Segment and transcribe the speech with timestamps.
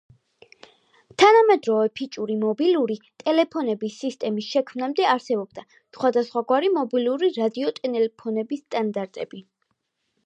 [1.23, 5.65] თანამედროვე ფიჭური მობილური ტელეფონების სისტემის შექმნამდე არსებობდა
[5.99, 9.47] სხვადასხვაგვარი მობილური რადიო ტელეფონების სტანდარტები.